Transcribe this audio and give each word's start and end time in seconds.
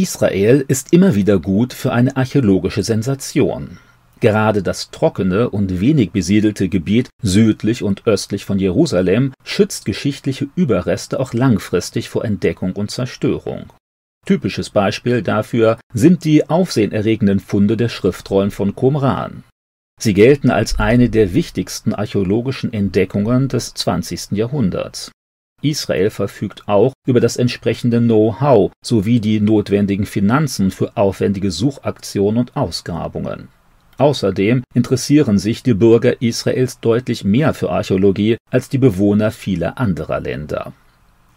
Israel 0.00 0.64
ist 0.68 0.92
immer 0.92 1.16
wieder 1.16 1.40
gut 1.40 1.72
für 1.72 1.90
eine 1.90 2.16
archäologische 2.16 2.84
Sensation. 2.84 3.78
Gerade 4.20 4.62
das 4.62 4.92
trockene 4.92 5.50
und 5.50 5.80
wenig 5.80 6.12
besiedelte 6.12 6.68
Gebiet 6.68 7.08
südlich 7.20 7.82
und 7.82 8.06
östlich 8.06 8.44
von 8.44 8.60
Jerusalem 8.60 9.32
schützt 9.44 9.84
geschichtliche 9.84 10.46
Überreste 10.54 11.18
auch 11.18 11.32
langfristig 11.32 12.08
vor 12.08 12.24
Entdeckung 12.24 12.74
und 12.74 12.92
Zerstörung. 12.92 13.72
Typisches 14.24 14.70
Beispiel 14.70 15.22
dafür 15.22 15.80
sind 15.92 16.24
die 16.24 16.48
aufsehenerregenden 16.48 17.40
Funde 17.40 17.76
der 17.76 17.88
Schriftrollen 17.88 18.52
von 18.52 18.76
Qumran. 18.76 19.42
Sie 20.00 20.14
gelten 20.14 20.50
als 20.50 20.78
eine 20.78 21.10
der 21.10 21.34
wichtigsten 21.34 21.92
archäologischen 21.92 22.72
Entdeckungen 22.72 23.48
des 23.48 23.74
20. 23.74 24.30
Jahrhunderts. 24.32 25.10
Israel 25.62 26.10
verfügt 26.10 26.68
auch 26.68 26.92
über 27.06 27.20
das 27.20 27.36
entsprechende 27.36 28.00
Know-how 28.00 28.70
sowie 28.82 29.20
die 29.20 29.40
notwendigen 29.40 30.06
Finanzen 30.06 30.70
für 30.70 30.96
aufwendige 30.96 31.50
Suchaktionen 31.50 32.38
und 32.38 32.56
Ausgrabungen. 32.56 33.48
Außerdem 33.98 34.62
interessieren 34.74 35.38
sich 35.38 35.64
die 35.64 35.74
Bürger 35.74 36.22
Israels 36.22 36.78
deutlich 36.78 37.24
mehr 37.24 37.52
für 37.52 37.70
Archäologie 37.70 38.36
als 38.50 38.68
die 38.68 38.78
Bewohner 38.78 39.32
vieler 39.32 39.78
anderer 39.78 40.20
Länder. 40.20 40.72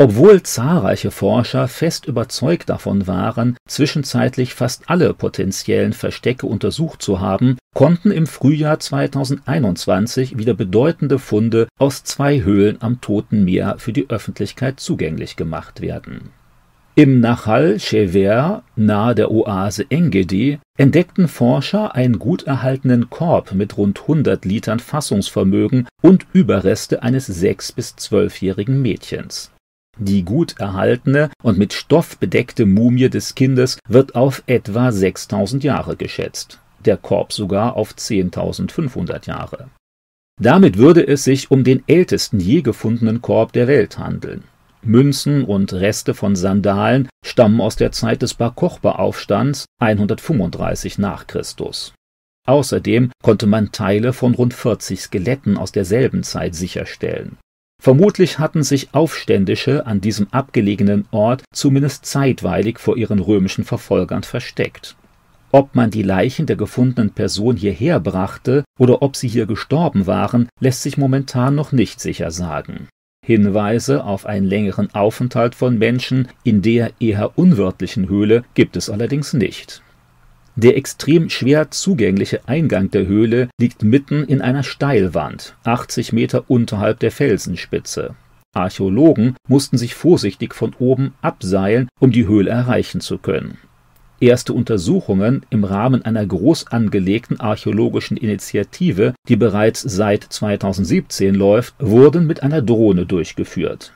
Obwohl 0.00 0.44
zahlreiche 0.44 1.10
Forscher 1.10 1.66
fest 1.66 2.06
überzeugt 2.06 2.68
davon 2.68 3.08
waren, 3.08 3.56
zwischenzeitlich 3.68 4.54
fast 4.54 4.84
alle 4.86 5.12
potenziellen 5.12 5.92
Verstecke 5.92 6.46
untersucht 6.46 7.02
zu 7.02 7.18
haben, 7.18 7.56
konnten 7.74 8.12
im 8.12 8.28
Frühjahr 8.28 8.78
2021 8.78 10.38
wieder 10.38 10.54
bedeutende 10.54 11.18
Funde 11.18 11.66
aus 11.80 12.04
zwei 12.04 12.42
Höhlen 12.42 12.80
am 12.80 13.00
Toten 13.00 13.44
Meer 13.44 13.74
für 13.78 13.92
die 13.92 14.08
Öffentlichkeit 14.08 14.78
zugänglich 14.78 15.34
gemacht 15.34 15.80
werden. 15.80 16.30
Im 16.94 17.18
Nachal 17.18 17.80
Shever 17.80 18.62
nahe 18.76 19.16
der 19.16 19.32
Oase 19.32 19.86
Engedi 19.90 20.60
entdeckten 20.76 21.26
Forscher 21.26 21.96
einen 21.96 22.20
gut 22.20 22.44
erhaltenen 22.44 23.10
Korb 23.10 23.52
mit 23.52 23.76
rund 23.76 24.02
100 24.02 24.44
Litern 24.44 24.78
Fassungsvermögen 24.78 25.88
und 26.02 26.26
Überreste 26.32 27.02
eines 27.02 27.26
sechs- 27.26 27.72
bis 27.72 27.96
zwölfjährigen 27.96 28.80
Mädchens. 28.80 29.50
Die 30.00 30.24
gut 30.24 30.60
erhaltene 30.60 31.30
und 31.42 31.58
mit 31.58 31.72
Stoff 31.72 32.18
bedeckte 32.18 32.66
Mumie 32.66 33.10
des 33.10 33.34
Kindes 33.34 33.78
wird 33.88 34.14
auf 34.14 34.44
etwa 34.46 34.92
6000 34.92 35.64
Jahre 35.64 35.96
geschätzt, 35.96 36.60
der 36.84 36.96
Korb 36.96 37.32
sogar 37.32 37.74
auf 37.74 37.94
10.500 37.94 39.26
Jahre. 39.26 39.70
Damit 40.40 40.78
würde 40.78 41.04
es 41.04 41.24
sich 41.24 41.50
um 41.50 41.64
den 41.64 41.82
ältesten 41.88 42.38
je 42.38 42.62
gefundenen 42.62 43.22
Korb 43.22 43.52
der 43.52 43.66
Welt 43.66 43.98
handeln. 43.98 44.44
Münzen 44.82 45.44
und 45.44 45.72
Reste 45.72 46.14
von 46.14 46.36
Sandalen 46.36 47.08
stammen 47.26 47.60
aus 47.60 47.74
der 47.74 47.90
Zeit 47.90 48.22
des 48.22 48.34
Bar 48.34 48.54
Kochba-Aufstands 48.54 49.64
135 49.80 50.98
nach 50.98 51.26
Christus. 51.26 51.92
Außerdem 52.46 53.10
konnte 53.24 53.48
man 53.48 53.72
Teile 53.72 54.12
von 54.12 54.34
rund 54.34 54.54
40 54.54 55.00
Skeletten 55.00 55.58
aus 55.58 55.72
derselben 55.72 56.22
Zeit 56.22 56.54
sicherstellen 56.54 57.36
Vermutlich 57.80 58.38
hatten 58.38 58.62
sich 58.64 58.88
Aufständische 58.92 59.86
an 59.86 60.00
diesem 60.00 60.28
abgelegenen 60.32 61.06
Ort 61.10 61.44
zumindest 61.52 62.06
zeitweilig 62.06 62.78
vor 62.78 62.96
ihren 62.96 63.20
römischen 63.20 63.64
Verfolgern 63.64 64.24
versteckt. 64.24 64.96
Ob 65.52 65.74
man 65.74 65.90
die 65.90 66.02
Leichen 66.02 66.46
der 66.46 66.56
gefundenen 66.56 67.10
Person 67.10 67.56
hierher 67.56 68.00
brachte 68.00 68.64
oder 68.78 69.00
ob 69.00 69.16
sie 69.16 69.28
hier 69.28 69.46
gestorben 69.46 70.06
waren, 70.06 70.48
lässt 70.60 70.82
sich 70.82 70.98
momentan 70.98 71.54
noch 71.54 71.72
nicht 71.72 72.00
sicher 72.00 72.30
sagen. 72.30 72.88
Hinweise 73.24 74.04
auf 74.04 74.26
einen 74.26 74.46
längeren 74.46 74.94
Aufenthalt 74.94 75.54
von 75.54 75.78
Menschen 75.78 76.28
in 76.44 76.62
der 76.62 76.92
eher 77.00 77.38
unwörtlichen 77.38 78.08
Höhle 78.08 78.44
gibt 78.54 78.76
es 78.76 78.90
allerdings 78.90 79.32
nicht 79.32 79.82
der 80.58 80.76
extrem 80.76 81.30
schwer 81.30 81.70
zugängliche 81.70 82.40
Eingang 82.48 82.90
der 82.90 83.06
Höhle 83.06 83.48
liegt 83.60 83.84
mitten 83.84 84.24
in 84.24 84.42
einer 84.42 84.64
Steilwand, 84.64 85.54
80 85.62 86.12
Meter 86.12 86.44
unterhalb 86.48 86.98
der 86.98 87.12
Felsenspitze. 87.12 88.16
Archäologen 88.54 89.36
mussten 89.46 89.78
sich 89.78 89.94
vorsichtig 89.94 90.54
von 90.54 90.74
oben 90.80 91.14
abseilen, 91.22 91.88
um 92.00 92.10
die 92.10 92.26
Höhle 92.26 92.50
erreichen 92.50 93.00
zu 93.00 93.18
können. 93.18 93.58
Erste 94.18 94.52
Untersuchungen 94.52 95.46
im 95.48 95.62
Rahmen 95.62 96.04
einer 96.04 96.26
groß 96.26 96.66
angelegten 96.72 97.38
archäologischen 97.38 98.16
Initiative, 98.16 99.14
die 99.28 99.36
bereits 99.36 99.82
seit 99.82 100.24
2017 100.24 101.36
läuft, 101.36 101.74
wurden 101.78 102.26
mit 102.26 102.42
einer 102.42 102.62
Drohne 102.62 103.06
durchgeführt 103.06 103.92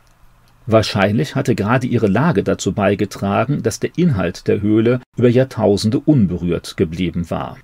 Wahrscheinlich 0.66 1.34
hatte 1.34 1.54
gerade 1.54 1.86
ihre 1.86 2.06
Lage 2.06 2.44
dazu 2.44 2.72
beigetragen, 2.72 3.62
dass 3.62 3.80
der 3.80 3.90
Inhalt 3.96 4.46
der 4.46 4.60
Höhle 4.60 5.00
über 5.16 5.28
Jahrtausende 5.28 5.98
unberührt 5.98 6.76
geblieben 6.76 7.30
war. 7.30 7.58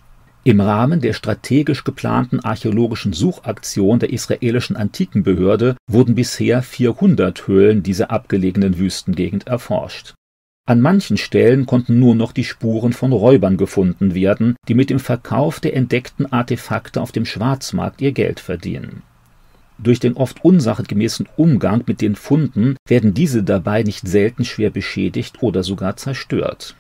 Im 0.45 0.61
Rahmen 0.61 1.01
der 1.01 1.13
strategisch 1.13 1.85
geplanten 1.85 2.41
archäologischen 2.41 3.13
Suchaktion 3.13 3.99
der 3.99 4.11
israelischen 4.13 4.77
Antikenbehörde 4.77 5.77
wurden 5.91 6.15
bisher 6.15 6.63
400 6.63 7.47
Höhlen 7.47 7.83
dieser 7.83 8.11
abgelegenen 8.11 8.79
Wüstengegend 8.79 9.47
erforscht. 9.47 10.15
An 10.67 10.81
manchen 10.81 11.17
Stellen 11.17 11.67
konnten 11.67 11.99
nur 11.99 12.15
noch 12.15 12.33
die 12.33 12.45
Spuren 12.45 12.93
von 12.93 13.13
Räubern 13.13 13.57
gefunden 13.57 14.15
werden, 14.15 14.57
die 14.69 14.75
mit 14.75 14.91
dem 14.91 14.99
Verkauf 14.99 15.61
der 15.61 15.75
entdeckten 15.75 16.31
Artefakte 16.33 17.01
auf 17.01 17.13
dem 17.13 17.25
Schwarzmarkt 17.25 18.01
ihr 18.01 18.13
Geld 18.13 18.41
verdienen 18.41 19.03
durch 19.79 20.01
den 20.01 20.15
oft 20.15 20.45
unsachgemäßen 20.45 21.29
Umgang 21.37 21.85
mit 21.87 22.01
den 22.01 22.17
Funden 22.17 22.77
werden 22.87 23.15
diese 23.15 23.43
dabei 23.43 23.83
nicht 23.83 24.07
selten 24.07 24.45
schwer 24.45 24.71
beschädigt 24.71 25.43
oder 25.43 25.63
sogar 25.63 25.97
zerstört. 25.97 26.75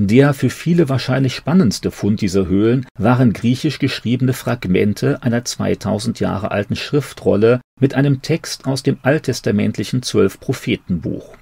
Der 0.00 0.32
für 0.32 0.48
viele 0.48 0.88
wahrscheinlich 0.88 1.34
spannendste 1.34 1.90
Fund 1.90 2.20
dieser 2.20 2.46
Höhlen 2.46 2.86
waren 2.96 3.32
griechisch 3.32 3.80
geschriebene 3.80 4.32
Fragmente 4.32 5.22
einer 5.24 5.44
2000 5.44 6.20
Jahre 6.20 6.52
alten 6.52 6.76
Schriftrolle 6.76 7.60
mit 7.80 7.94
einem 7.94 8.22
Text 8.22 8.66
aus 8.66 8.84
dem 8.84 8.98
alttestamentlichen 9.02 10.02
Zwölf-Prophetenbuch. 10.02 11.36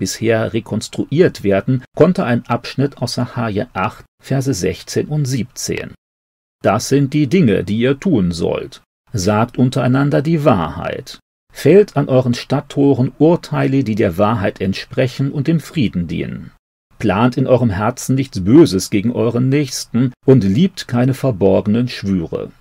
Bisher 0.00 0.52
rekonstruiert 0.52 1.44
werden 1.44 1.84
konnte 1.94 2.24
ein 2.24 2.44
Abschnitt 2.46 2.98
aus 2.98 3.14
Sahaja 3.14 3.68
8, 3.74 4.04
Verse 4.20 4.54
16 4.54 5.06
und 5.06 5.26
17. 5.26 5.92
Das 6.62 6.88
sind 6.88 7.14
die 7.14 7.28
Dinge, 7.28 7.62
die 7.62 7.78
ihr 7.78 8.00
tun 8.00 8.32
sollt. 8.32 8.82
Sagt 9.12 9.58
untereinander 9.58 10.22
die 10.22 10.44
Wahrheit. 10.44 11.18
Fällt 11.52 11.96
an 11.96 12.08
euren 12.08 12.34
Stadttoren 12.34 13.12
Urteile, 13.18 13.82
die 13.82 13.96
der 13.96 14.18
Wahrheit 14.18 14.60
entsprechen 14.60 15.32
und 15.32 15.48
dem 15.48 15.58
Frieden 15.58 16.06
dienen. 16.06 16.52
Plant 16.98 17.36
in 17.36 17.46
eurem 17.46 17.70
Herzen 17.70 18.14
nichts 18.14 18.44
Böses 18.44 18.90
gegen 18.90 19.10
euren 19.10 19.48
Nächsten 19.48 20.12
und 20.24 20.44
liebt 20.44 20.86
keine 20.86 21.14
verborgenen 21.14 21.88
Schwüre. 21.88 22.52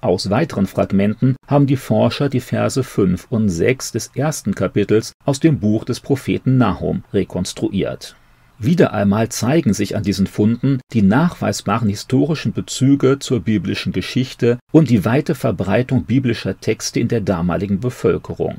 Aus 0.00 0.30
weiteren 0.30 0.66
Fragmenten 0.66 1.36
haben 1.46 1.66
die 1.66 1.76
Forscher 1.76 2.28
die 2.28 2.40
Verse 2.40 2.84
5 2.84 3.26
und 3.30 3.48
6 3.48 3.92
des 3.92 4.10
ersten 4.14 4.54
Kapitels 4.54 5.12
aus 5.24 5.40
dem 5.40 5.58
Buch 5.58 5.84
des 5.84 6.00
Propheten 6.00 6.58
Nahum 6.58 7.02
rekonstruiert 7.12 8.17
wieder 8.58 8.92
einmal 8.92 9.28
zeigen 9.28 9.72
sich 9.72 9.96
an 9.96 10.02
diesen 10.02 10.26
Funden 10.26 10.80
die 10.92 11.02
nachweisbaren 11.02 11.88
historischen 11.88 12.52
Bezüge 12.52 13.18
zur 13.18 13.40
biblischen 13.40 13.92
Geschichte 13.92 14.58
und 14.72 14.90
die 14.90 15.04
weite 15.04 15.34
Verbreitung 15.34 16.04
biblischer 16.04 16.58
Texte 16.58 17.00
in 17.00 17.08
der 17.08 17.20
damaligen 17.20 17.80
Bevölkerung. 17.80 18.58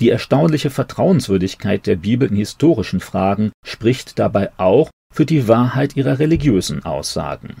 Die 0.00 0.10
erstaunliche 0.10 0.70
Vertrauenswürdigkeit 0.70 1.86
der 1.86 1.96
Bibel 1.96 2.28
in 2.28 2.36
historischen 2.36 3.00
Fragen 3.00 3.50
spricht 3.64 4.18
dabei 4.18 4.50
auch 4.56 4.90
für 5.12 5.26
die 5.26 5.48
Wahrheit 5.48 5.96
ihrer 5.96 6.18
religiösen 6.18 6.84
Aussagen 6.84 7.56